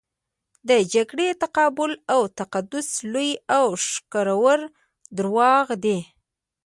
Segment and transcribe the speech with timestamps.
[0.69, 4.59] د جګړې تقابل او تقدس لوی او ښکرور
[5.17, 5.99] درواغ دي.